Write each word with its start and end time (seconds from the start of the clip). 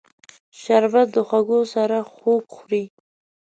شربت 0.61 1.07
د 1.15 1.17
خوږو 1.27 1.61
سره 1.73 1.97
خوږ 2.13 2.43
خوري 2.55 2.83